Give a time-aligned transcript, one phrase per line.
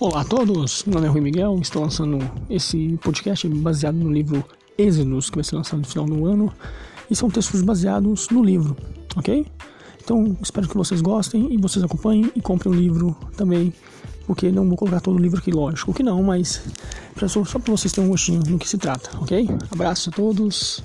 [0.00, 2.18] Olá a todos, meu nome é Rui Miguel, estou lançando
[2.48, 4.42] esse podcast baseado no livro
[4.78, 6.50] Êxodos, que vai ser lançado no final do ano,
[7.10, 8.74] e são textos baseados no livro,
[9.14, 9.46] ok?
[10.02, 13.74] Então espero que vocês gostem e vocês acompanhem e comprem o livro também,
[14.26, 16.62] porque não vou colocar todo o livro aqui, lógico que não, mas
[17.28, 19.50] só para vocês terem um gostinho do que se trata, ok?
[19.70, 20.82] Abraço a todos.